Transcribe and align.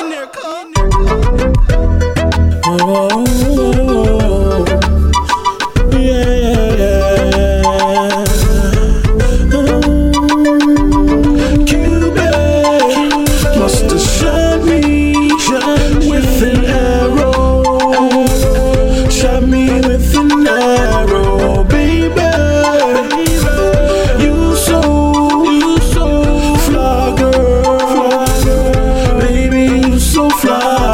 in 0.00 0.10
there, 0.10 0.26
Oh. 2.66 3.33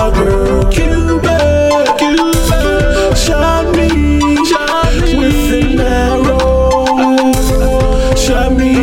Girl, 0.09 0.65
Cupid, 0.73 1.99
Cupid, 1.99 3.19
shine 3.19 3.71
me, 3.73 4.47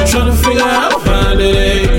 trying 0.07 0.31
to 0.31 0.37
figure 0.37 0.63
out 0.63 0.69
how 0.71 0.89
to 0.91 0.99
find 1.01 1.41
it. 1.41 1.92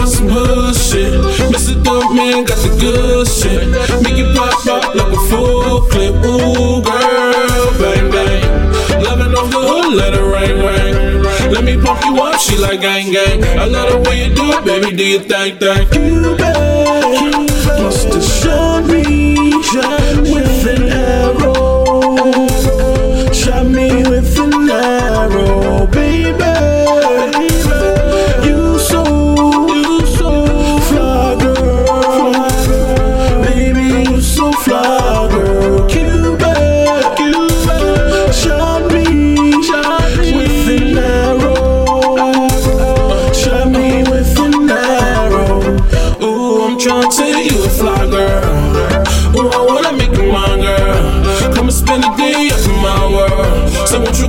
On 0.00 0.06
some 0.06 0.26
bullshit. 0.28 1.12
Mr. 1.52 1.82
Dope 1.82 2.14
Man 2.14 2.44
got 2.44 2.58
the 2.58 2.70
good 2.80 3.26
shit. 3.26 3.68
Make 4.02 4.18
it 4.18 4.36
pop 4.36 4.66
up 4.66 4.94
like 4.94 5.12
a 5.12 5.20
full 5.28 5.82
clip. 5.90 6.14
Ooh, 6.24 6.82
girl, 6.82 7.70
bang, 7.78 8.10
bang. 8.10 9.02
Loving 9.02 9.34
off 9.34 9.50
the 9.50 9.60
hood, 9.60 9.94
let 9.94 10.14
it 10.14 10.26
rain, 10.34 10.56
rain. 10.64 11.52
Let 11.52 11.64
me 11.64 11.80
pump 11.80 12.04
you 12.04 12.16
up, 12.22 12.40
she 12.40 12.56
like 12.56 12.80
gang, 12.80 13.12
gang. 13.12 13.44
I 13.58 13.66
love 13.66 13.92
the 13.92 14.08
way 14.08 14.26
you 14.26 14.34
do 14.34 14.44
it, 14.52 14.64
baby, 14.64 14.96
do 14.96 15.04
your 15.04 15.20
thing, 15.20 15.58
thing. 15.58 15.86
You 15.92 16.36
babe, 16.36 17.82
must 17.82 18.33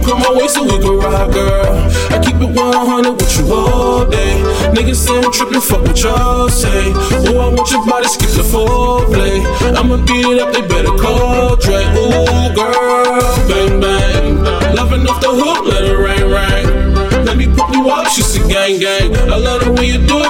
Come 0.06 0.20
my 0.20 0.32
way 0.38 0.48
so 0.48 0.64
we 0.64 0.78
can 0.78 0.98
ride, 1.00 1.34
girl? 1.34 1.66
I 2.14 2.22
keep 2.22 2.36
it 2.36 2.54
100 2.54 3.12
with 3.12 3.38
you 3.40 3.54
all 3.54 4.06
day. 4.06 4.38
Niggas 4.78 5.02
say 5.02 5.18
I'm 5.18 5.32
tripping, 5.32 5.62
fuck 5.62 5.82
what 5.82 5.98
y'all 5.98 6.48
say. 6.48 6.94
Ooh, 7.26 7.40
I 7.42 7.50
want 7.50 7.72
your 7.72 7.84
body, 7.86 8.08
skip 8.08 8.30
the 8.30 8.44
foreplay. 8.44 9.42
I'ma 9.76 9.98
beat 10.06 10.26
it 10.26 10.40
up, 10.40 10.54
they 10.54 10.62
better 10.62 10.94
call 10.94 11.56
Dre. 11.56 11.82
Ooh, 11.98 12.54
girl, 12.54 13.22
bang 13.50 13.82
bang. 13.82 14.76
Loving 14.76 15.08
off 15.08 15.22
the 15.22 15.34
hook, 15.34 15.66
let 15.66 15.84
it 15.84 15.98
rain 15.98 16.30
rain. 16.30 17.26
Let 17.26 17.38
me 17.38 17.48
put 17.48 17.74
you 17.74 17.90
up, 17.90 18.08
she 18.08 18.22
say 18.22 18.48
gang 18.48 18.80
gang. 18.80 19.16
I 19.32 19.38
love 19.38 19.66
the 19.66 19.72
way 19.74 19.88
you 19.88 20.06
do 20.06 20.22
it, 20.22 20.25